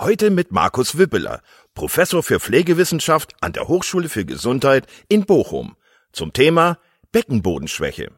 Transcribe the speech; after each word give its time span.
Heute 0.00 0.30
mit 0.30 0.52
Markus 0.52 0.96
Wippeler, 0.96 1.42
Professor 1.74 2.22
für 2.22 2.38
Pflegewissenschaft 2.38 3.34
an 3.40 3.52
der 3.52 3.66
Hochschule 3.66 4.08
für 4.08 4.24
Gesundheit 4.24 4.86
in 5.08 5.26
Bochum, 5.26 5.74
zum 6.12 6.32
Thema 6.32 6.78
Beckenbodenschwäche. 7.10 8.12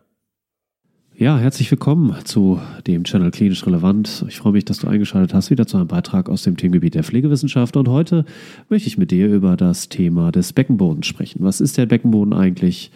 Ja, 1.17 1.39
herzlich 1.39 1.71
willkommen 1.71 2.15
zu 2.27 2.61
dem 2.87 3.05
Channel 3.05 3.31
Klinisch 3.31 3.67
Relevant. 3.67 4.27
Ich 4.29 4.37
freue 4.37 4.53
mich, 4.53 4.67
dass 4.67 4.81
du 4.81 4.89
eingeschaltet 4.89 5.33
hast, 5.33 5.49
wieder 5.49 5.67
zu 5.67 5.79
einem 5.79 5.87
Beitrag 5.87 6.29
aus 6.29 6.43
dem 6.43 6.59
Themengebiet 6.59 6.95
der 6.95 7.03
Pflegewissenschaft. 7.03 7.75
Und 7.79 7.89
heute 7.89 8.27
möchte 8.69 8.87
ich 8.87 8.99
mit 8.99 9.11
dir 9.11 9.29
über 9.29 9.57
das 9.57 9.89
Thema 9.89 10.33
des 10.33 10.53
Beckenbodens 10.53 11.07
sprechen. 11.07 11.43
Was 11.43 11.63
ist 11.63 11.79
der 11.79 11.87
Beckenboden 11.87 12.35
eigentlich? 12.35 12.91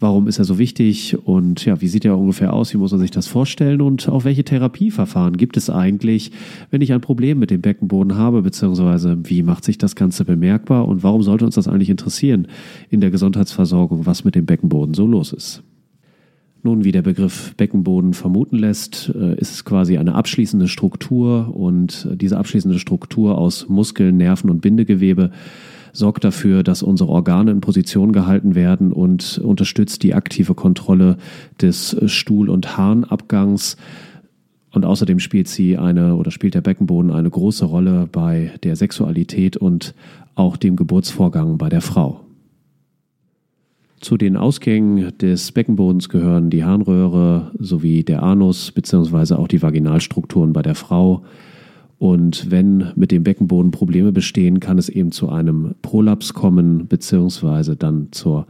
Warum 0.00 0.26
ist 0.26 0.38
er 0.38 0.44
so 0.44 0.58
wichtig 0.58 1.16
und 1.24 1.64
ja, 1.64 1.80
wie 1.80 1.88
sieht 1.88 2.04
er 2.04 2.18
ungefähr 2.18 2.52
aus? 2.52 2.74
Wie 2.74 2.78
muss 2.78 2.90
man 2.90 3.00
sich 3.00 3.12
das 3.12 3.26
vorstellen? 3.26 3.80
Und 3.80 4.08
auch 4.08 4.24
welche 4.24 4.44
Therapieverfahren 4.44 5.36
gibt 5.36 5.56
es 5.56 5.70
eigentlich, 5.70 6.32
wenn 6.70 6.80
ich 6.80 6.92
ein 6.92 7.00
Problem 7.00 7.38
mit 7.38 7.50
dem 7.50 7.60
Beckenboden 7.60 8.16
habe, 8.16 8.42
beziehungsweise 8.42 9.18
wie 9.22 9.42
macht 9.42 9.64
sich 9.64 9.78
das 9.78 9.94
Ganze 9.94 10.24
bemerkbar 10.24 10.88
und 10.88 11.02
warum 11.02 11.22
sollte 11.22 11.44
uns 11.44 11.54
das 11.54 11.68
eigentlich 11.68 11.90
interessieren 11.90 12.48
in 12.90 13.00
der 13.00 13.10
Gesundheitsversorgung, 13.10 14.04
was 14.04 14.24
mit 14.24 14.34
dem 14.34 14.46
Beckenboden 14.46 14.94
so 14.94 15.06
los 15.06 15.32
ist? 15.32 15.62
Nun, 16.64 16.82
wie 16.82 16.92
der 16.92 17.02
Begriff 17.02 17.54
Beckenboden 17.56 18.14
vermuten 18.14 18.56
lässt, 18.56 19.12
äh, 19.14 19.38
ist 19.38 19.52
es 19.52 19.64
quasi 19.66 19.98
eine 19.98 20.14
abschließende 20.14 20.66
Struktur 20.66 21.54
und 21.54 22.08
diese 22.14 22.38
abschließende 22.38 22.78
Struktur 22.78 23.36
aus 23.36 23.68
Muskeln, 23.68 24.16
Nerven 24.16 24.48
und 24.48 24.62
Bindegewebe 24.62 25.30
sorgt 25.94 26.24
dafür, 26.24 26.62
dass 26.62 26.82
unsere 26.82 27.08
Organe 27.08 27.52
in 27.52 27.60
Position 27.62 28.12
gehalten 28.12 28.54
werden 28.54 28.92
und 28.92 29.38
unterstützt 29.38 30.02
die 30.02 30.12
aktive 30.12 30.54
Kontrolle 30.54 31.16
des 31.62 31.96
Stuhl- 32.06 32.50
und 32.50 32.76
Harnabgangs. 32.76 33.78
Und 34.72 34.84
außerdem 34.84 35.20
spielt 35.20 35.48
sie 35.48 35.78
eine 35.78 36.16
oder 36.16 36.32
spielt 36.32 36.54
der 36.54 36.60
Beckenboden 36.60 37.12
eine 37.12 37.30
große 37.30 37.64
Rolle 37.64 38.08
bei 38.10 38.50
der 38.64 38.76
Sexualität 38.76 39.56
und 39.56 39.94
auch 40.34 40.56
dem 40.56 40.74
Geburtsvorgang 40.74 41.58
bei 41.58 41.68
der 41.68 41.80
Frau. 41.80 42.20
Zu 44.00 44.18
den 44.18 44.36
Ausgängen 44.36 45.16
des 45.16 45.52
Beckenbodens 45.52 46.08
gehören 46.08 46.50
die 46.50 46.64
Harnröhre 46.64 47.52
sowie 47.58 48.02
der 48.02 48.22
Anus 48.22 48.72
bzw. 48.72 49.34
auch 49.34 49.48
die 49.48 49.62
Vaginalstrukturen 49.62 50.52
bei 50.52 50.60
der 50.60 50.74
Frau, 50.74 51.24
und 51.98 52.50
wenn 52.50 52.92
mit 52.96 53.10
dem 53.10 53.22
Beckenboden 53.22 53.70
Probleme 53.70 54.12
bestehen, 54.12 54.60
kann 54.60 54.78
es 54.78 54.88
eben 54.88 55.12
zu 55.12 55.28
einem 55.28 55.74
Prolaps 55.82 56.34
kommen, 56.34 56.88
beziehungsweise 56.88 57.76
dann 57.76 58.08
zur 58.10 58.46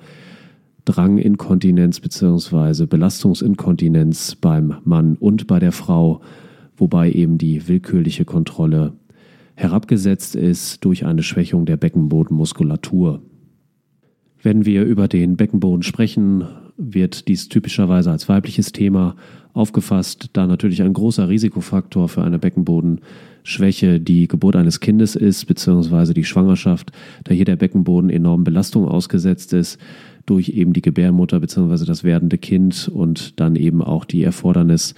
Dranginkontinenz 0.84 2.00
beziehungsweise 2.00 2.87
Belastungsinkontinenz 2.87 4.37
beim 4.37 4.77
Mann 4.84 5.16
und 5.16 5.47
bei 5.47 5.59
der 5.59 5.72
Frau, 5.72 6.21
wobei 6.77 7.10
eben 7.10 7.38
die 7.38 7.69
willkürliche 7.69 8.25
Kontrolle 8.25 8.93
herabgesetzt 9.54 10.34
ist 10.37 10.84
durch 10.84 11.06
eine 11.06 11.22
Schwächung 11.22 11.65
der 11.65 11.77
Beckenbodenmuskulatur. 11.77 13.22
Wenn 14.43 14.66
wir 14.66 14.84
über 14.84 15.09
den 15.09 15.37
Beckenboden 15.37 15.83
sprechen, 15.83 16.44
wird 16.77 17.28
dies 17.28 17.49
typischerweise 17.49 18.10
als 18.10 18.28
weibliches 18.28 18.72
Thema 18.72 19.16
aufgefasst, 19.54 20.31
da 20.33 20.47
natürlich 20.47 20.83
ein 20.83 20.93
großer 20.93 21.28
Risikofaktor 21.28 22.09
für 22.09 22.22
eine 22.22 22.38
Beckenbodenschwäche 23.44 24.00
die 24.00 24.27
Geburt 24.27 24.56
eines 24.56 24.81
Kindes 24.81 25.16
ist, 25.16 25.44
beziehungsweise 25.44 26.15
die 26.15 26.25
Schwangerschaft, 26.25 26.93
da 27.25 27.34
hier 27.34 27.44
der 27.44 27.56
Beckenboden 27.56 28.10
enormen 28.10 28.44
Belastungen 28.44 28.88
ausgesetzt 28.88 29.53
ist 29.53 29.78
durch 30.27 30.49
eben 30.49 30.72
die 30.72 30.81
Gebärmutter 30.81 31.38
beziehungsweise 31.38 31.84
das 31.84 32.03
werdende 32.03 32.38
Kind 32.38 32.88
und 32.88 33.38
dann 33.38 33.56
eben 33.56 33.83
auch 33.83 34.06
die 34.06 34.22
Erfordernis, 34.25 34.94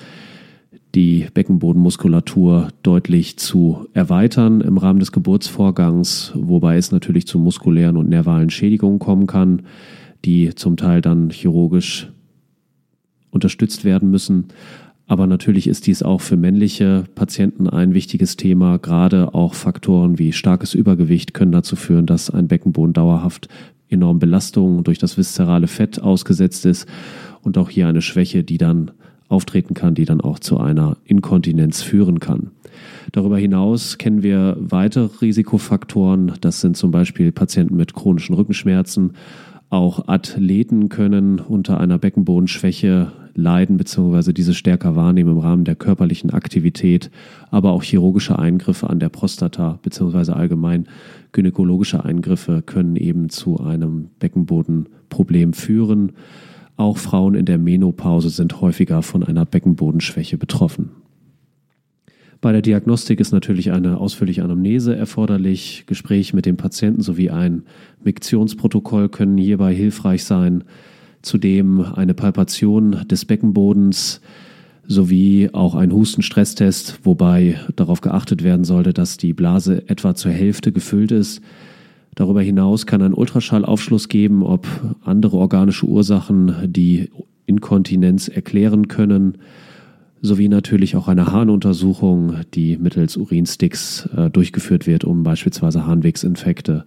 die 0.94 1.26
Beckenbodenmuskulatur 1.34 2.68
deutlich 2.84 3.36
zu 3.36 3.88
erweitern 3.92 4.60
im 4.60 4.78
Rahmen 4.78 5.00
des 5.00 5.10
Geburtsvorgangs, 5.10 6.32
wobei 6.36 6.76
es 6.76 6.92
natürlich 6.92 7.26
zu 7.26 7.40
muskulären 7.40 7.96
und 7.96 8.08
nervalen 8.08 8.50
Schädigungen 8.50 9.00
kommen 9.00 9.26
kann, 9.26 9.62
die 10.24 10.54
zum 10.54 10.76
Teil 10.76 11.00
dann 11.00 11.30
chirurgisch 11.30 12.12
unterstützt 13.30 13.84
werden 13.84 14.10
müssen. 14.10 14.46
Aber 15.06 15.26
natürlich 15.26 15.68
ist 15.68 15.86
dies 15.86 16.02
auch 16.02 16.20
für 16.20 16.36
männliche 16.36 17.04
Patienten 17.14 17.68
ein 17.68 17.94
wichtiges 17.94 18.36
Thema. 18.36 18.78
Gerade 18.78 19.34
auch 19.34 19.54
Faktoren 19.54 20.18
wie 20.18 20.32
starkes 20.32 20.74
Übergewicht 20.74 21.32
können 21.32 21.52
dazu 21.52 21.76
führen, 21.76 22.06
dass 22.06 22.30
ein 22.30 22.48
Beckenboden 22.48 22.92
dauerhaft 22.92 23.48
enormen 23.88 24.18
Belastungen 24.18 24.82
durch 24.82 24.98
das 24.98 25.16
viszerale 25.16 25.68
Fett 25.68 26.02
ausgesetzt 26.02 26.66
ist 26.66 26.88
und 27.42 27.56
auch 27.56 27.70
hier 27.70 27.86
eine 27.86 28.02
Schwäche, 28.02 28.42
die 28.42 28.58
dann 28.58 28.90
auftreten 29.28 29.74
kann, 29.74 29.94
die 29.94 30.04
dann 30.04 30.20
auch 30.20 30.40
zu 30.40 30.58
einer 30.58 30.96
Inkontinenz 31.04 31.82
führen 31.82 32.18
kann. 32.18 32.50
Darüber 33.12 33.38
hinaus 33.38 33.98
kennen 33.98 34.22
wir 34.22 34.56
weitere 34.58 35.08
Risikofaktoren. 35.20 36.32
Das 36.40 36.60
sind 36.60 36.76
zum 36.76 36.90
Beispiel 36.90 37.32
Patienten 37.32 37.76
mit 37.76 37.94
chronischen 37.94 38.34
Rückenschmerzen. 38.34 39.12
Auch 39.76 40.08
Athleten 40.08 40.88
können 40.88 41.38
unter 41.38 41.78
einer 41.78 41.98
Beckenbodenschwäche 41.98 43.12
leiden 43.34 43.76
bzw. 43.76 44.32
diese 44.32 44.54
stärker 44.54 44.96
wahrnehmen 44.96 45.32
im 45.32 45.38
Rahmen 45.38 45.64
der 45.64 45.76
körperlichen 45.76 46.30
Aktivität, 46.30 47.10
aber 47.50 47.72
auch 47.72 47.82
chirurgische 47.82 48.38
Eingriffe 48.38 48.88
an 48.88 49.00
der 49.00 49.10
Prostata 49.10 49.78
bzw. 49.82 50.32
allgemein 50.32 50.86
gynäkologische 51.32 52.02
Eingriffe 52.02 52.62
können 52.62 52.96
eben 52.96 53.28
zu 53.28 53.60
einem 53.60 54.08
Beckenbodenproblem 54.18 55.52
führen. 55.52 56.12
Auch 56.78 56.96
Frauen 56.96 57.34
in 57.34 57.44
der 57.44 57.58
Menopause 57.58 58.30
sind 58.30 58.62
häufiger 58.62 59.02
von 59.02 59.24
einer 59.24 59.44
Beckenbodenschwäche 59.44 60.38
betroffen. 60.38 60.92
Bei 62.40 62.52
der 62.52 62.62
Diagnostik 62.62 63.20
ist 63.20 63.32
natürlich 63.32 63.72
eine 63.72 63.98
ausführliche 63.98 64.44
Anamnese 64.44 64.94
erforderlich. 64.94 65.84
Gespräch 65.86 66.34
mit 66.34 66.46
dem 66.46 66.56
Patienten 66.56 67.02
sowie 67.02 67.30
ein 67.30 67.62
Miktionsprotokoll 68.04 69.08
können 69.08 69.38
hierbei 69.38 69.74
hilfreich 69.74 70.24
sein. 70.24 70.64
Zudem 71.22 71.80
eine 71.80 72.14
Palpation 72.14 73.04
des 73.08 73.24
Beckenbodens 73.24 74.20
sowie 74.86 75.50
auch 75.52 75.74
ein 75.74 75.92
Hustenstresstest, 75.92 77.00
wobei 77.02 77.58
darauf 77.74 78.00
geachtet 78.00 78.44
werden 78.44 78.64
sollte, 78.64 78.92
dass 78.92 79.16
die 79.16 79.32
Blase 79.32 79.88
etwa 79.88 80.14
zur 80.14 80.30
Hälfte 80.30 80.72
gefüllt 80.72 81.10
ist. 81.12 81.40
Darüber 82.14 82.42
hinaus 82.42 82.86
kann 82.86 83.02
ein 83.02 83.14
Ultraschallaufschluss 83.14 84.08
geben, 84.08 84.42
ob 84.42 84.66
andere 85.04 85.36
organische 85.36 85.86
Ursachen 85.86 86.54
die 86.66 87.10
Inkontinenz 87.46 88.28
erklären 88.28 88.88
können, 88.88 89.38
sowie 90.22 90.48
natürlich 90.48 90.96
auch 90.96 91.08
eine 91.08 91.26
Harnuntersuchung, 91.26 92.36
die 92.54 92.76
mittels 92.78 93.16
Urinsticks 93.16 94.08
äh, 94.16 94.30
durchgeführt 94.30 94.86
wird, 94.86 95.04
um 95.04 95.22
beispielsweise 95.22 95.86
Harnwegsinfekte 95.86 96.84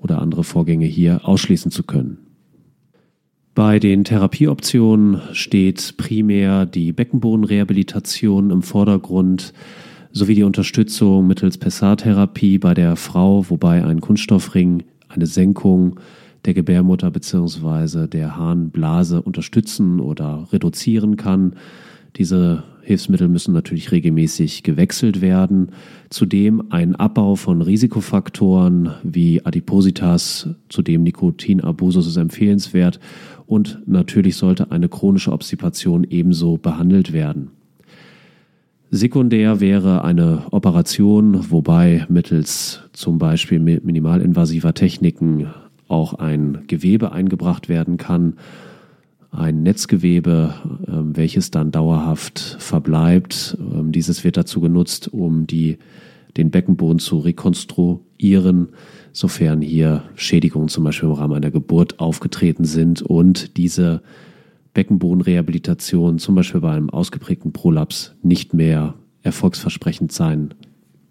oder 0.00 0.20
andere 0.20 0.44
Vorgänge 0.44 0.86
hier 0.86 1.26
ausschließen 1.26 1.70
zu 1.70 1.82
können. 1.82 2.18
Bei 3.54 3.78
den 3.78 4.04
Therapieoptionen 4.04 5.20
steht 5.32 5.96
primär 5.96 6.66
die 6.66 6.92
Beckenbodenrehabilitation 6.92 8.50
im 8.50 8.62
Vordergrund 8.62 9.52
sowie 10.12 10.34
die 10.34 10.44
Unterstützung 10.44 11.26
mittels 11.26 11.58
PSA-Therapie 11.58 12.58
bei 12.58 12.74
der 12.74 12.96
Frau, 12.96 13.48
wobei 13.48 13.84
ein 13.84 14.00
Kunststoffring 14.00 14.84
eine 15.08 15.26
Senkung 15.26 16.00
der 16.44 16.54
Gebärmutter 16.54 17.10
bzw. 17.10 18.06
der 18.06 18.36
Harnblase 18.36 19.20
unterstützen 19.20 20.00
oder 20.00 20.48
reduzieren 20.52 21.16
kann. 21.16 21.54
Diese 22.16 22.64
Hilfsmittel 22.82 23.28
müssen 23.28 23.54
natürlich 23.54 23.92
regelmäßig 23.92 24.62
gewechselt 24.62 25.20
werden. 25.20 25.70
Zudem 26.08 26.64
ein 26.70 26.96
Abbau 26.96 27.36
von 27.36 27.62
Risikofaktoren 27.62 28.90
wie 29.02 29.44
Adipositas, 29.44 30.48
zudem 30.68 31.02
Nikotinabusus 31.02 32.06
ist 32.06 32.16
empfehlenswert 32.16 32.98
und 33.46 33.80
natürlich 33.86 34.36
sollte 34.36 34.70
eine 34.70 34.88
chronische 34.88 35.32
Obstipation 35.32 36.04
ebenso 36.04 36.56
behandelt 36.56 37.12
werden. 37.12 37.50
Sekundär 38.92 39.60
wäre 39.60 40.02
eine 40.02 40.46
Operation, 40.50 41.50
wobei 41.50 42.06
mittels 42.08 42.80
zum 42.92 43.18
Beispiel 43.18 43.60
minimalinvasiver 43.60 44.74
Techniken 44.74 45.46
auch 45.86 46.14
ein 46.14 46.64
Gewebe 46.66 47.12
eingebracht 47.12 47.68
werden 47.68 47.98
kann, 47.98 48.34
ein 49.30 49.62
Netzgewebe, 49.62 50.54
ähm, 50.86 51.16
welches 51.16 51.50
dann 51.50 51.70
dauerhaft 51.70 52.56
verbleibt. 52.58 53.56
Ähm, 53.60 53.92
dieses 53.92 54.24
wird 54.24 54.36
dazu 54.36 54.60
genutzt, 54.60 55.08
um 55.12 55.46
die, 55.46 55.78
den 56.36 56.50
Beckenboden 56.50 56.98
zu 56.98 57.18
rekonstruieren, 57.18 58.70
sofern 59.12 59.60
hier 59.60 60.04
Schädigungen 60.14 60.68
zum 60.68 60.84
Beispiel 60.84 61.08
im 61.08 61.14
Rahmen 61.14 61.34
einer 61.34 61.50
Geburt 61.50 62.00
aufgetreten 62.00 62.64
sind 62.64 63.02
und 63.02 63.56
diese 63.56 64.02
Beckenbodenrehabilitation 64.74 66.18
zum 66.18 66.34
Beispiel 66.34 66.60
bei 66.60 66.72
einem 66.72 66.90
ausgeprägten 66.90 67.52
Prolaps 67.52 68.14
nicht 68.22 68.54
mehr 68.54 68.94
erfolgsversprechend 69.22 70.12
sein 70.12 70.54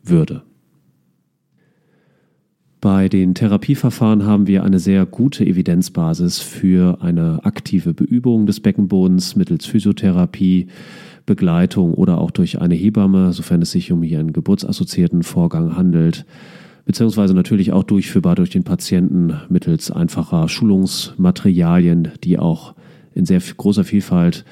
würde. 0.04 0.44
Bei 2.82 3.10
den 3.10 3.34
Therapieverfahren 3.34 4.26
haben 4.26 4.48
wir 4.48 4.64
eine 4.64 4.80
sehr 4.80 5.06
gute 5.06 5.46
Evidenzbasis 5.46 6.40
für 6.40 7.02
eine 7.02 7.44
aktive 7.44 7.94
Beübung 7.94 8.46
des 8.46 8.62
Beckenbodens 8.62 9.36
mittels 9.36 9.66
Physiotherapie, 9.66 10.68
Begleitung 11.26 11.94
oder 11.94 12.20
auch 12.20 12.32
durch 12.32 12.62
eine 12.62 12.76
Hebamme, 12.76 13.34
sofern 13.34 13.62
es 13.62 13.72
sich 13.72 13.92
um 13.92 14.02
hier 14.02 14.20
einen 14.20 14.32
geburtsassoziierten 14.32 15.24
Vorgang 15.24 15.76
handelt, 15.76 16.26
beziehungsweise 16.86 17.34
natürlich 17.34 17.74
auch 17.74 17.84
durchführbar 17.84 18.36
durch 18.36 18.50
den 18.50 18.64
Patienten 18.64 19.34
mittels 19.50 19.92
einfacher 19.92 20.48
Schulungsmaterialien, 20.48 22.14
die 22.24 22.40
auch 22.40 22.76
in 23.14 23.26
sehr 23.26 23.42
großer 23.42 23.84
Vielfalt 23.84 24.46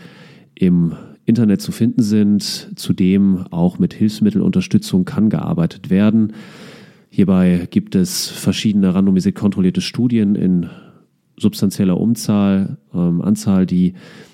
im 0.53 0.91
Internet 1.25 1.61
zu 1.61 1.71
finden 1.71 2.03
sind. 2.03 2.43
Zudem 2.75 3.45
auch 3.51 3.79
mit 3.79 3.93
Hilfsmittelunterstützung 3.93 5.05
kann 5.05 5.29
gearbeitet 5.29 5.89
werden. 5.89 6.33
Hierbei 7.09 7.67
gibt 7.69 7.95
es 7.95 8.27
verschiedene 8.27 8.93
randomisiert 8.93 9.35
kontrollierte 9.35 9.81
Studien 9.81 10.35
in 10.35 10.69
substanzieller 11.37 11.99
Umzahl, 11.99 12.77
ähm, 12.93 13.21
Anzahl, 13.21 13.65
die 13.65 13.93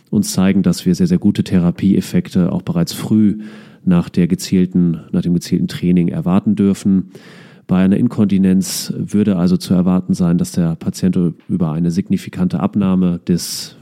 uns 0.09 0.31
zeigen, 0.31 0.63
dass 0.63 0.85
wir 0.85 0.95
sehr, 0.95 1.07
sehr 1.07 1.17
gute 1.17 1.43
Therapieeffekte 1.43 2.51
auch 2.51 2.61
bereits 2.61 2.93
früh 2.93 3.39
nach, 3.83 4.09
der 4.09 4.27
gezielten, 4.27 5.01
nach 5.11 5.21
dem 5.21 5.33
gezielten 5.33 5.67
Training 5.67 6.07
erwarten 6.07 6.55
dürfen. 6.55 7.11
Bei 7.67 7.83
einer 7.83 7.97
Inkontinenz 7.97 8.93
würde 8.95 9.37
also 9.37 9.57
zu 9.57 9.73
erwarten 9.73 10.13
sein, 10.13 10.37
dass 10.37 10.51
der 10.51 10.75
Patient 10.75 11.17
über 11.47 11.71
eine 11.71 11.91
signifikante 11.91 12.59
Abnahme 12.59 13.19
des 13.27 13.77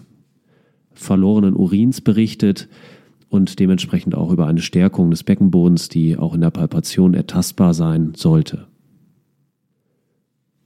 verlorenen 0.93 1.55
Urins 1.55 2.01
berichtet 2.01 2.69
und 3.29 3.59
dementsprechend 3.59 4.15
auch 4.15 4.31
über 4.31 4.47
eine 4.47 4.61
Stärkung 4.61 5.09
des 5.09 5.23
Beckenbodens, 5.23 5.89
die 5.89 6.17
auch 6.17 6.35
in 6.35 6.41
der 6.41 6.51
Palpation 6.51 7.13
ertastbar 7.13 7.73
sein 7.73 8.13
sollte. 8.15 8.67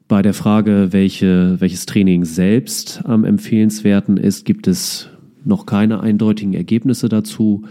Bei 0.08 0.22
der 0.22 0.36
Frage, 0.36 0.90
welche, 0.92 1.60
welches 1.60 1.88
Training 1.88 2.26
selbst 2.26 3.02
am 3.06 3.24
empfehlenswerten 3.24 4.18
ist, 4.18 4.46
gibt 4.46 4.68
es 4.68 5.10
noch 5.44 5.66
keine 5.66 6.00
eindeutigen 6.00 6.54
Ergebnisse 6.54 7.10
dazu. 7.10 7.64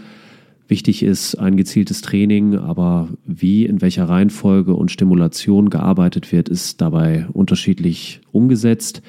Wichtig 0.67 1.01
ist 1.01 1.35
ein 1.35 1.55
gezieltes 1.55 2.01
Training, 2.01 2.55
aber 2.55 3.07
wie, 3.25 3.65
in 3.65 3.81
welcher 3.81 4.09
Reihenfolge 4.09 4.73
und 4.73 4.91
Stimulation 4.91 5.69
gearbeitet 5.69 6.33
wird, 6.33 6.49
ist 6.49 6.81
dabei 6.81 7.25
unterschiedlich 7.31 8.19
umgesetzt. 8.33 9.01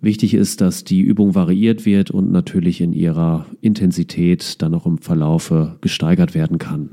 Wichtig 0.00 0.32
ist, 0.32 0.62
dass 0.62 0.84
die 0.84 1.00
Übung 1.00 1.34
variiert 1.34 1.84
wird 1.84 2.10
und 2.10 2.30
natürlich 2.32 2.80
in 2.80 2.94
ihrer 2.94 3.44
Intensität 3.60 4.62
dann 4.62 4.74
auch 4.74 4.86
im 4.86 4.98
Verlaufe 4.98 5.76
gesteigert 5.82 6.34
werden 6.34 6.58
kann. 6.58 6.90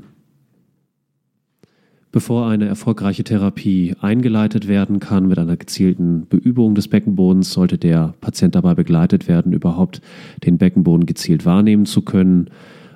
Bevor 2.16 2.46
eine 2.48 2.64
erfolgreiche 2.64 3.24
Therapie 3.24 3.94
eingeleitet 4.00 4.68
werden 4.68 5.00
kann 5.00 5.28
mit 5.28 5.38
einer 5.38 5.58
gezielten 5.58 6.26
Beübung 6.26 6.74
des 6.74 6.88
Beckenbodens, 6.88 7.52
sollte 7.52 7.76
der 7.76 8.14
Patient 8.22 8.54
dabei 8.54 8.74
begleitet 8.74 9.28
werden, 9.28 9.52
überhaupt 9.52 10.00
den 10.42 10.56
Beckenboden 10.56 11.04
gezielt 11.04 11.44
wahrnehmen 11.44 11.84
zu 11.84 12.00
können. 12.00 12.48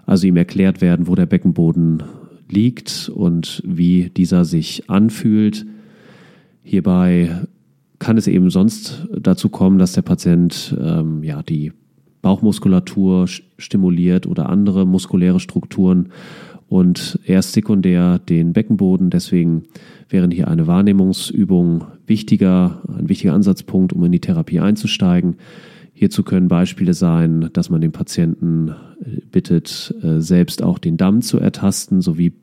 Also 0.06 0.26
ihm 0.26 0.38
erklärt 0.38 0.80
werden, 0.80 1.06
wo 1.06 1.16
der 1.16 1.26
Beckenboden 1.26 2.02
liegt 2.48 3.10
und 3.14 3.62
wie 3.66 4.08
dieser 4.08 4.46
sich 4.46 4.88
anfühlt. 4.88 5.66
Hierbei 6.62 7.42
kann 7.98 8.16
es 8.16 8.26
eben 8.26 8.48
sonst 8.48 9.06
dazu 9.14 9.50
kommen, 9.50 9.78
dass 9.78 9.92
der 9.92 10.00
Patient 10.00 10.74
ähm, 10.80 11.22
ja, 11.24 11.42
die 11.42 11.72
Bauchmuskulatur 12.22 13.26
stimuliert 13.58 14.26
oder 14.26 14.48
andere 14.48 14.86
muskuläre 14.86 15.40
Strukturen 15.40 16.08
und 16.70 17.18
erst 17.26 17.52
sekundär 17.52 18.20
den 18.20 18.52
Beckenboden. 18.52 19.10
Deswegen 19.10 19.64
wäre 20.08 20.28
hier 20.30 20.46
eine 20.46 20.68
Wahrnehmungsübung 20.68 21.84
wichtiger, 22.06 22.80
ein 22.96 23.08
wichtiger 23.08 23.34
Ansatzpunkt, 23.34 23.92
um 23.92 24.04
in 24.04 24.12
die 24.12 24.20
Therapie 24.20 24.60
einzusteigen. 24.60 25.34
Hierzu 25.92 26.22
können 26.22 26.46
Beispiele 26.46 26.94
sein, 26.94 27.50
dass 27.52 27.70
man 27.70 27.80
den 27.80 27.90
Patienten 27.90 28.68
äh, 28.68 29.20
bittet, 29.32 29.92
äh, 30.00 30.20
selbst 30.20 30.62
auch 30.62 30.78
den 30.78 30.96
Damm 30.96 31.22
zu 31.22 31.40
ertasten, 31.40 32.02
sowie 32.02 32.34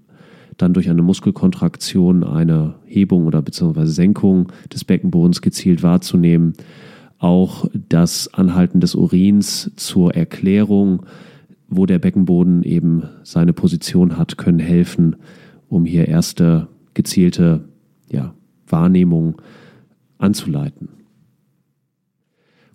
dann 0.57 0.74
durch 0.74 0.89
eine 0.89 1.01
Muskelkontraktion 1.03 2.25
eine 2.25 2.75
Hebung 2.86 3.27
oder 3.27 3.41
beziehungsweise 3.41 3.93
Senkung 3.93 4.51
des 4.74 4.84
Beckenbodens 4.84 5.41
gezielt 5.41 5.84
wahrzunehmen. 5.84 6.51
Auch 7.17 7.69
das 7.88 8.34
Anhalten 8.34 8.81
des 8.81 8.93
Urins 8.93 9.72
zur 9.77 10.13
Erklärung 10.15 11.05
wo 11.69 11.86
der 11.86 12.00
Beckenboden 12.00 12.63
eben 12.63 13.03
seine 13.24 13.53
Position 13.53 14.17
hat, 14.17 14.38
können 14.38 14.59
helfen, 14.59 15.17
um 15.67 15.86
hier 15.86 16.07
erste 16.07 16.67
gezielte 16.93 17.67
ja, 18.09 18.33
Wahrnehmung 18.67 19.41
anzuleiten. 20.17 20.89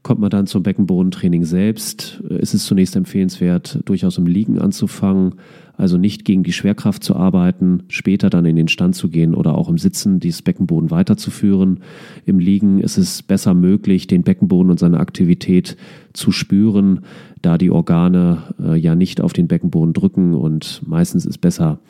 Kommt 0.03 0.21
man 0.21 0.31
dann 0.31 0.47
zum 0.47 0.63
Beckenbodentraining 0.63 1.45
selbst, 1.45 2.21
ist 2.29 2.55
es 2.55 2.67
zunächst 2.67 2.97
empfehlenswert, 2.97 3.81
durchaus 3.85 4.19
im 4.19 4.27
Liegen 4.27 4.59
anzufangen, 4.59 5.37
also 5.77 5.99
nicht 5.99 6.25
gegen 6.25 6.43
die 6.43 6.53
Schwerkraft 6.53 7.03
zu 7.03 7.17
arbeiten, 7.17 7.85
später 7.89 8.31
dann 8.31 8.45
in 8.45 8.57
den 8.57 8.69
Stand 8.69 8.95
zu 8.95 9.09
gehen 9.09 9.35
oder 9.35 9.57
auch 9.57 9.69
im 9.69 9.79
Sitzen 9.79 10.21
dieses 10.21 10.43
Beckenboden 10.43 10.91
weiterzuführen. 10.91 11.81
Im 12.27 12.39
Liegen 12.39 12.81
ist 12.81 12.99
es 12.99 13.23
besser 13.23 13.55
möglich, 13.55 14.07
den 14.07 14.23
Beckenboden 14.23 14.71
und 14.71 14.79
seine 14.79 15.01
Aktivität 15.01 15.77
zu 16.13 16.33
spüren, 16.33 17.01
da 17.41 17.59
die 17.59 17.71
Organe 17.71 18.55
äh, 18.63 18.77
ja 18.77 18.95
nicht 18.95 19.21
auf 19.21 19.33
den 19.33 19.49
Beckenboden 19.49 19.93
drücken 19.93 20.35
und 20.35 20.83
meistens 20.87 21.27
ist 21.27 21.39
besser 21.39 21.81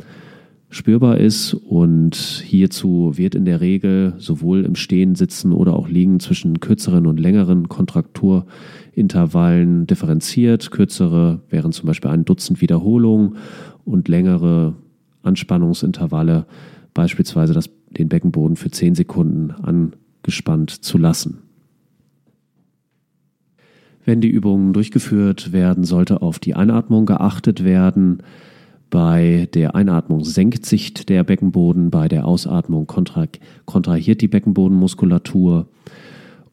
spürbar 0.72 1.18
ist. 1.18 1.54
Und 1.54 2.16
hierzu 2.16 3.12
wird 3.16 3.36
in 3.36 3.44
der 3.44 3.60
Regel 3.60 4.14
sowohl 4.18 4.64
im 4.64 4.74
Stehen, 4.74 5.14
Sitzen 5.14 5.52
oder 5.52 5.76
auch 5.76 5.88
Liegen 5.88 6.18
zwischen 6.18 6.58
kürzeren 6.60 7.06
und 7.06 7.20
längeren 7.20 7.68
Kontrakturintervallen 7.68 9.86
differenziert. 9.86 10.70
Kürzere 10.70 11.42
wären 11.50 11.72
zum 11.72 11.86
Beispiel 11.86 12.10
ein 12.10 12.24
Dutzend 12.24 12.62
Wiederholungen 12.62 13.36
und 13.84 14.08
längere 14.08 14.74
Anspannungsintervalle, 15.22 16.46
beispielsweise 16.94 17.54
das, 17.54 17.70
den 17.90 18.08
Beckenboden 18.08 18.56
für 18.56 18.70
10 18.70 18.94
Sekunden 18.94 19.50
angespannt 19.50 20.70
zu 20.70 20.98
lassen. 20.98 21.38
Wenn 24.04 24.20
die 24.20 24.28
Übungen 24.28 24.72
durchgeführt 24.72 25.52
werden, 25.52 25.84
sollte 25.84 26.22
auf 26.22 26.38
die 26.38 26.54
Einatmung 26.54 27.06
geachtet 27.06 27.62
werden. 27.62 28.22
Bei 28.90 29.48
der 29.54 29.74
Einatmung 29.74 30.24
senkt 30.24 30.66
sich 30.66 30.92
der 30.92 31.22
Beckenboden, 31.22 31.90
bei 31.90 32.08
der 32.08 32.26
Ausatmung 32.26 32.86
kontra 32.86 33.26
kontrahiert 33.64 34.20
die 34.20 34.28
Beckenbodenmuskulatur. 34.28 35.68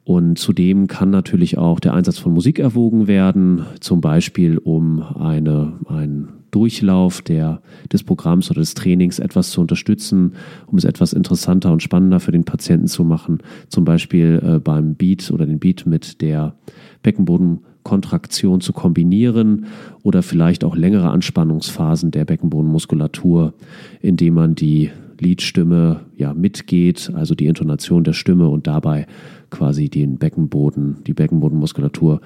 Und 0.04 0.38
zudem 0.38 0.88
kann 0.88 1.10
natürlich 1.10 1.58
auch 1.58 1.80
der 1.80 1.94
Einsatz 1.94 2.18
von 2.18 2.34
Musik 2.34 2.60
erwogen 2.60 3.08
werden, 3.08 3.66
zum 3.80 4.00
Beispiel 4.00 4.58
um 4.58 5.02
eine, 5.02 5.74
ein 5.88 6.30
Durchlauf 6.52 7.22
der, 7.22 7.62
des 7.92 8.04
Programms 8.04 8.50
oder 8.50 8.60
des 8.60 8.74
Trainings 8.74 9.20
etwas 9.20 9.52
zu 9.52 9.62
unterstützen, 9.62 10.34
um 10.68 10.78
es 10.78 10.84
etwas 10.84 11.14
interessanter 11.14 11.72
und 11.72 11.84
spannender 11.84 12.20
für 12.20 12.32
den 12.32 12.44
Patienten 12.44 12.88
zu 12.88 13.04
machen. 13.04 13.40
Zum 13.68 13.86
Beispiel 13.86 14.42
äh, 14.44 14.60
beim 14.60 14.96
Beat 14.96 15.32
oder 15.32 15.46
den 15.46 15.60
Beat 15.60 15.86
mit 15.86 16.22
der 16.22 16.56
Beckenbodenkontraktion 17.04 18.62
zu 18.62 18.74
kombinieren 18.74 19.66
oder 20.04 20.24
vielleicht 20.24 20.64
auch 20.64 20.76
längere 20.76 21.10
Anspannungsphasen 21.10 22.12
der 22.12 22.26
Beckenbodenmuskulatur, 22.26 23.54
indem 24.02 24.34
man 24.34 24.56
die 24.56 24.92
Liedstimme 25.20 26.02
ja 26.16 26.34
mitgeht, 26.34 27.12
also 27.14 27.36
die 27.36 27.48
Intonation 27.48 28.04
der 28.04 28.14
Stimme 28.14 28.48
und 28.48 28.68
dabei 28.68 29.06
quasi 29.50 29.90
den 29.90 30.18
Beckenboden, 30.18 30.98
die 31.06 31.14
Beckenbodenmuskulatur 31.14 32.22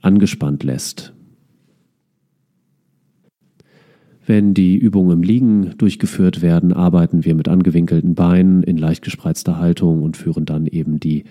angespannt 0.00 0.64
lässt. 0.64 1.12
Wenn 4.24 4.54
die 4.54 4.76
Übungen 4.76 5.18
im 5.18 5.22
Liegen 5.22 5.74
durchgeführt 5.78 6.42
werden, 6.42 6.72
arbeiten 6.72 7.24
wir 7.24 7.34
mit 7.34 7.48
angewinkelten 7.48 8.14
Beinen 8.14 8.62
in 8.62 8.78
leicht 8.78 9.02
gespreizter 9.02 9.58
Haltung 9.58 10.02
und 10.02 10.16
führen 10.16 10.44
dann 10.44 10.66
eben 10.66 11.00
die 11.00 11.24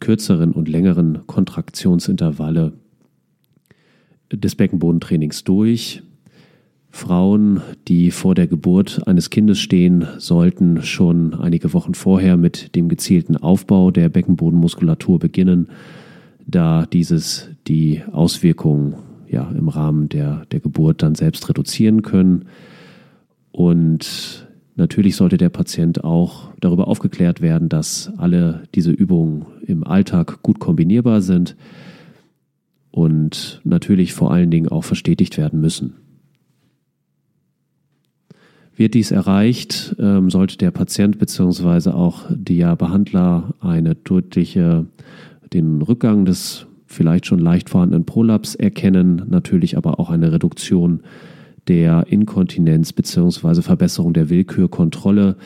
kürzeren 0.00 0.52
und 0.52 0.68
längeren 0.68 1.20
Kontraktionsintervalle 1.26 2.72
des 4.32 4.56
Beckenbodentrainings 4.56 5.44
durch. 5.44 6.02
Frauen, 6.90 7.60
die 7.88 8.10
vor 8.10 8.34
der 8.34 8.46
Geburt 8.46 9.06
eines 9.06 9.30
Kindes 9.30 9.58
stehen, 9.58 10.06
sollten 10.18 10.82
schon 10.82 11.34
einige 11.34 11.72
Wochen 11.72 11.94
vorher 11.94 12.36
mit 12.36 12.74
dem 12.74 12.88
gezielten 12.88 13.36
Aufbau 13.36 13.90
der 13.90 14.08
Beckenbodenmuskulatur 14.08 15.18
beginnen, 15.18 15.68
da 16.46 16.86
dieses 16.86 17.50
die 17.66 18.02
Auswirkungen 18.12 18.94
ja, 19.34 19.50
im 19.50 19.68
Rahmen 19.68 20.08
der, 20.08 20.46
der 20.52 20.60
Geburt 20.60 21.02
dann 21.02 21.16
selbst 21.16 21.48
reduzieren 21.48 22.02
können. 22.02 22.44
Und 23.50 24.48
natürlich 24.76 25.16
sollte 25.16 25.36
der 25.36 25.48
Patient 25.48 26.04
auch 26.04 26.50
darüber 26.60 26.86
aufgeklärt 26.86 27.42
werden, 27.42 27.68
dass 27.68 28.12
alle 28.16 28.62
diese 28.76 28.92
Übungen 28.92 29.46
im 29.66 29.84
Alltag 29.84 30.42
gut 30.42 30.60
kombinierbar 30.60 31.20
sind 31.20 31.56
und 32.92 33.60
natürlich 33.64 34.14
vor 34.14 34.32
allen 34.32 34.52
Dingen 34.52 34.68
auch 34.68 34.84
verstetigt 34.84 35.36
werden 35.36 35.60
müssen. 35.60 35.94
Wird 38.76 38.94
dies 38.94 39.10
erreicht, 39.10 39.96
ähm, 39.98 40.30
sollte 40.30 40.58
der 40.58 40.70
Patient 40.70 41.18
bzw. 41.18 41.90
auch 41.90 42.22
der 42.30 42.76
Behandler 42.76 43.54
eine 43.60 43.96
deutliche, 43.96 44.86
den 45.52 45.82
Rückgang 45.82 46.24
des 46.24 46.66
vielleicht 46.94 47.26
schon 47.26 47.38
leicht 47.38 47.68
vorhandenen 47.70 48.06
Prolaps 48.06 48.54
erkennen, 48.54 49.22
natürlich 49.28 49.76
aber 49.76 50.00
auch 50.00 50.10
eine 50.10 50.32
Reduktion 50.32 51.00
der 51.68 52.06
Inkontinenz 52.08 52.92
bzw. 52.92 53.62
Verbesserung 53.62 54.12
der 54.12 54.30
Willkürkontrolle. 54.30 55.36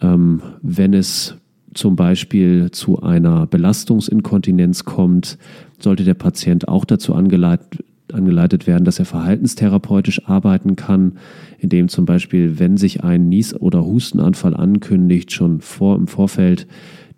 Ähm, 0.00 0.42
wenn 0.62 0.94
es 0.94 1.36
zum 1.74 1.96
Beispiel 1.96 2.70
zu 2.70 3.02
einer 3.02 3.46
Belastungsinkontinenz 3.46 4.84
kommt, 4.84 5.38
sollte 5.78 6.04
der 6.04 6.14
Patient 6.14 6.68
auch 6.68 6.84
dazu 6.84 7.14
angeleitet, 7.14 7.84
angeleitet 8.12 8.66
werden, 8.66 8.84
dass 8.84 8.98
er 8.98 9.04
verhaltenstherapeutisch 9.04 10.28
arbeiten 10.28 10.74
kann, 10.74 11.12
indem 11.58 11.88
zum 11.88 12.06
Beispiel, 12.06 12.58
wenn 12.58 12.76
sich 12.76 13.04
ein 13.04 13.28
Nies- 13.28 13.54
oder 13.54 13.84
Hustenanfall 13.84 14.54
ankündigt, 14.54 15.32
schon 15.32 15.60
vor 15.60 15.96
im 15.96 16.08
Vorfeld 16.08 16.66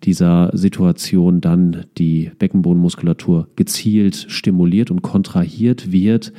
dieser 0.03 0.51
Situation 0.53 1.41
dann 1.41 1.85
die 1.97 2.31
Beckenbodenmuskulatur 2.37 3.47
gezielt 3.55 4.25
stimuliert 4.29 4.91
und 4.91 5.01
kontrahiert 5.01 5.91
wird. 5.91 6.33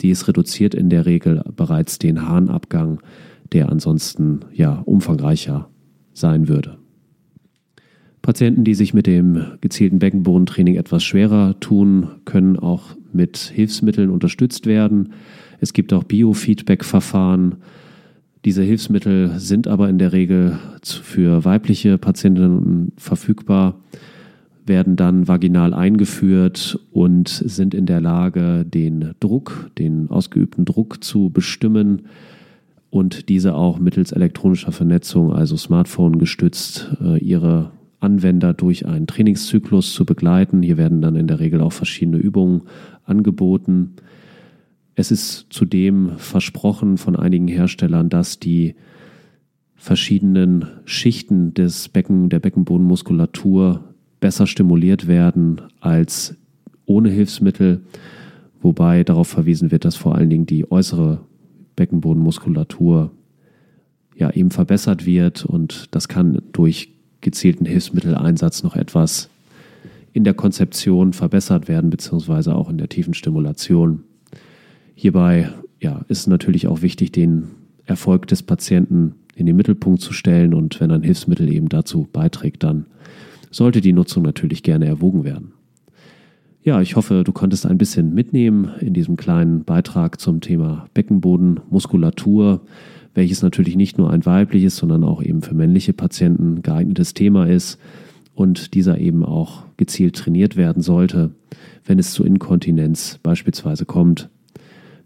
Dies 0.00 0.26
reduziert 0.26 0.74
in 0.74 0.90
der 0.90 1.06
Regel 1.06 1.42
bereits 1.56 1.98
den 1.98 2.26
Harnabgang, 2.26 3.00
der 3.52 3.70
ansonsten 3.70 4.40
ja 4.52 4.82
umfangreicher 4.84 5.68
sein 6.12 6.48
würde. 6.48 6.78
Patienten, 8.24 8.64
die 8.64 8.74
sich 8.74 8.94
mit 8.94 9.06
dem 9.06 9.44
gezielten 9.60 9.98
Beckenbodentraining 9.98 10.76
etwas 10.76 11.04
schwerer 11.04 11.60
tun, 11.60 12.08
können 12.24 12.58
auch 12.58 12.96
mit 13.12 13.36
Hilfsmitteln 13.36 14.08
unterstützt 14.08 14.66
werden. 14.66 15.12
Es 15.60 15.74
gibt 15.74 15.92
auch 15.92 16.04
Biofeedback-Verfahren, 16.04 17.56
diese 18.44 18.62
Hilfsmittel 18.62 19.38
sind 19.38 19.68
aber 19.68 19.88
in 19.88 19.98
der 19.98 20.12
Regel 20.12 20.58
für 20.82 21.44
weibliche 21.44 21.98
Patientinnen 21.98 22.92
verfügbar, 22.96 23.80
werden 24.66 24.96
dann 24.96 25.28
vaginal 25.28 25.74
eingeführt 25.74 26.78
und 26.92 27.28
sind 27.28 27.74
in 27.74 27.86
der 27.86 28.00
Lage, 28.00 28.64
den 28.64 29.12
Druck, 29.20 29.70
den 29.78 30.10
ausgeübten 30.10 30.64
Druck 30.64 31.02
zu 31.04 31.30
bestimmen 31.30 32.02
und 32.90 33.28
diese 33.28 33.54
auch 33.54 33.78
mittels 33.78 34.12
elektronischer 34.12 34.72
Vernetzung, 34.72 35.32
also 35.32 35.56
Smartphone 35.56 36.18
gestützt, 36.18 36.96
äh, 37.02 37.18
ihre 37.18 37.72
Anwender 38.00 38.54
durch 38.54 38.86
einen 38.86 39.06
Trainingszyklus 39.06 39.92
zu 39.92 40.04
begleiten. 40.04 40.62
Hier 40.62 40.76
werden 40.76 41.00
dann 41.00 41.16
in 41.16 41.26
der 41.26 41.40
Regel 41.40 41.60
auch 41.60 41.72
verschiedene 41.72 42.18
Übungen 42.18 42.62
angeboten. 43.04 43.94
Es 44.96 45.10
ist 45.10 45.46
zudem 45.50 46.18
versprochen 46.18 46.98
von 46.98 47.16
einigen 47.16 47.48
Herstellern, 47.48 48.08
dass 48.08 48.38
die 48.38 48.74
verschiedenen 49.74 50.66
Schichten 50.84 51.52
des 51.52 51.88
Becken, 51.88 52.28
der 52.28 52.38
Beckenbodenmuskulatur 52.38 53.84
besser 54.20 54.46
stimuliert 54.46 55.06
werden 55.06 55.60
als 55.80 56.36
ohne 56.86 57.10
Hilfsmittel, 57.10 57.82
wobei 58.62 59.04
darauf 59.04 59.28
verwiesen 59.28 59.70
wird, 59.70 59.84
dass 59.84 59.96
vor 59.96 60.14
allen 60.14 60.30
Dingen 60.30 60.46
die 60.46 60.70
äußere 60.70 61.20
Beckenbodenmuskulatur 61.76 63.10
ja 64.16 64.30
eben 64.30 64.50
verbessert 64.50 65.06
wird 65.06 65.44
und 65.44 65.88
das 65.90 66.08
kann 66.08 66.40
durch 66.52 66.90
gezielten 67.20 67.66
Hilfsmitteleinsatz 67.66 68.62
noch 68.62 68.76
etwas 68.76 69.28
in 70.12 70.22
der 70.22 70.34
Konzeption 70.34 71.12
verbessert 71.12 71.66
werden, 71.66 71.90
beziehungsweise 71.90 72.54
auch 72.54 72.70
in 72.70 72.78
der 72.78 72.88
tiefen 72.88 73.14
Stimulation. 73.14 74.04
Hierbei 74.94 75.50
ja, 75.80 76.04
ist 76.08 76.26
natürlich 76.28 76.66
auch 76.66 76.82
wichtig, 76.82 77.12
den 77.12 77.48
Erfolg 77.84 78.26
des 78.28 78.42
Patienten 78.42 79.14
in 79.36 79.46
den 79.46 79.56
Mittelpunkt 79.56 80.00
zu 80.00 80.12
stellen 80.12 80.54
und 80.54 80.80
wenn 80.80 80.90
ein 80.90 81.02
Hilfsmittel 81.02 81.50
eben 81.52 81.68
dazu 81.68 82.08
beiträgt, 82.12 82.62
dann 82.62 82.86
sollte 83.50 83.80
die 83.80 83.92
Nutzung 83.92 84.22
natürlich 84.22 84.62
gerne 84.62 84.86
erwogen 84.86 85.24
werden. 85.24 85.52
Ja, 86.62 86.80
ich 86.80 86.96
hoffe, 86.96 87.24
du 87.24 87.32
konntest 87.32 87.66
ein 87.66 87.76
bisschen 87.76 88.14
mitnehmen 88.14 88.70
in 88.80 88.94
diesem 88.94 89.16
kleinen 89.16 89.64
Beitrag 89.64 90.18
zum 90.20 90.40
Thema 90.40 90.86
Beckenbodenmuskulatur, 90.94 92.62
welches 93.12 93.42
natürlich 93.42 93.76
nicht 93.76 93.98
nur 93.98 94.10
ein 94.10 94.24
weibliches, 94.24 94.76
sondern 94.76 95.04
auch 95.04 95.22
eben 95.22 95.42
für 95.42 95.54
männliche 95.54 95.92
Patienten 95.92 96.62
geeignetes 96.62 97.12
Thema 97.12 97.46
ist 97.46 97.78
und 98.34 98.74
dieser 98.74 98.98
eben 98.98 99.24
auch 99.24 99.64
gezielt 99.76 100.16
trainiert 100.16 100.56
werden 100.56 100.82
sollte, 100.82 101.32
wenn 101.84 101.98
es 101.98 102.12
zu 102.12 102.24
Inkontinenz 102.24 103.20
beispielsweise 103.22 103.84
kommt 103.84 104.30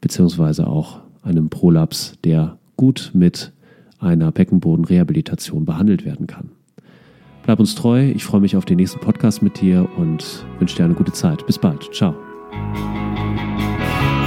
beziehungsweise 0.00 0.66
auch 0.66 1.00
einem 1.22 1.50
Prolaps, 1.50 2.14
der 2.24 2.58
gut 2.76 3.10
mit 3.14 3.52
einer 3.98 4.30
Beckenbodenrehabilitation 4.30 5.64
behandelt 5.64 6.04
werden 6.04 6.26
kann. 6.26 6.50
Bleib 7.42 7.60
uns 7.60 7.74
treu, 7.74 8.10
ich 8.10 8.24
freue 8.24 8.40
mich 8.40 8.56
auf 8.56 8.64
den 8.64 8.76
nächsten 8.76 9.00
Podcast 9.00 9.42
mit 9.42 9.60
dir 9.60 9.88
und 9.96 10.44
wünsche 10.58 10.76
dir 10.76 10.84
eine 10.84 10.94
gute 10.94 11.12
Zeit. 11.12 11.46
Bis 11.46 11.58
bald. 11.58 11.88
Ciao. 11.94 12.14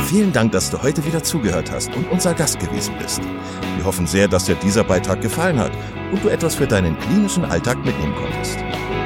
Vielen 0.06 0.34
Dank, 0.34 0.52
dass 0.52 0.70
du 0.72 0.82
heute 0.82 1.06
wieder 1.06 1.24
zugehört 1.24 1.72
hast 1.72 1.96
und 1.96 2.12
unser 2.12 2.34
Gast 2.34 2.60
gewesen 2.60 2.94
bist. 3.02 3.22
Wir 3.78 3.86
hoffen 3.86 4.08
sehr, 4.08 4.28
dass 4.28 4.46
dir 4.46 4.56
dieser 4.56 4.84
Beitrag 4.84 5.22
gefallen 5.22 5.58
hat 5.58 5.72
und 6.12 6.24
du 6.24 6.28
etwas 6.28 6.56
für 6.56 6.68
deinen 6.68 6.98
klinischen 6.98 7.46
Alltag 7.46 7.78
mitnehmen 7.86 8.14
konntest. 8.16 8.58